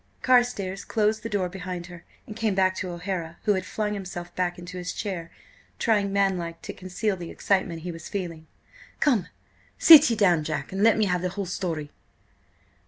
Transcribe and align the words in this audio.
Carstares 0.23 0.83
closed 0.83 1.21
the 1.21 1.29
door 1.29 1.47
behind 1.47 1.85
her 1.85 2.03
and 2.25 2.35
came 2.35 2.55
back 2.55 2.73
to 2.75 2.89
O'Hara, 2.89 3.37
who 3.43 3.53
had 3.53 3.67
flung 3.67 3.93
himself 3.93 4.33
back 4.35 4.57
into 4.57 4.79
his 4.79 4.93
chair, 4.93 5.29
trying, 5.77 6.11
manlike, 6.11 6.59
to 6.63 6.73
conceal 6.73 7.15
the 7.15 7.29
excitement 7.29 7.83
he 7.83 7.91
was 7.91 8.09
feeling. 8.09 8.47
"Come, 8.99 9.27
sit 9.77 10.09
ye 10.09 10.15
down, 10.15 10.43
Jack, 10.43 10.71
and 10.71 10.81
let 10.81 10.97
me 10.97 11.05
have 11.05 11.21
the 11.21 11.29
whole 11.29 11.45
story!" 11.45 11.91